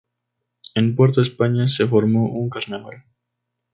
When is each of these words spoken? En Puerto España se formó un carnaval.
En 0.73 0.95
Puerto 0.95 1.21
España 1.21 1.67
se 1.67 1.85
formó 1.85 2.25
un 2.31 2.49
carnaval. 2.49 3.03